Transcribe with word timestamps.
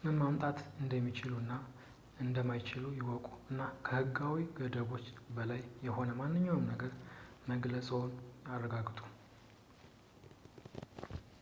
ምን 0.00 0.14
ማምጣት 0.22 0.58
እንደሚችሉ 0.82 1.30
እና 1.42 1.52
እንደማይችሉ 2.24 2.82
ይወቁ 2.98 3.24
እና 3.50 3.60
ከሕጋዊ 3.86 4.42
ገደቦች 4.58 5.06
በላይ 5.38 5.62
የሆነ 5.86 6.10
ማንኛውንም 6.20 6.68
ነገር 6.74 6.92
መግለፅዎን 7.52 8.12
ያረጋግጡ 8.52 8.98